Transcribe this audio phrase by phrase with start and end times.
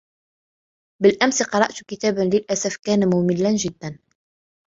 [1.03, 3.99] بالأمس قرأت كتاباً للأسف كان مُملاً جداً.